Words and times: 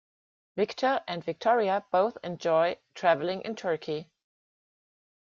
Victor 0.55 1.03
and 1.07 1.23
Victoria 1.23 1.85
both 1.91 2.17
enjoy 2.23 2.79
traveling 2.95 3.41
in 3.41 3.55
Turkey. 3.55 4.09